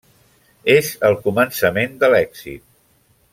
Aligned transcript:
És 0.75 0.89
el 1.09 1.17
començament 1.27 1.95
de 2.05 2.11
l'èxit. 2.15 2.65